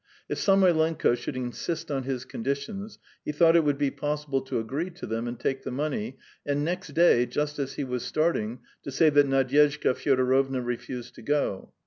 [0.27, 4.89] If Samoylenko should insist on his conditions, he thought it would be possible to agree
[4.89, 8.89] to them and take the money, and next day, just as he was starting, to
[8.89, 11.71] say that Nadyezhda Fyodorovna refused to go.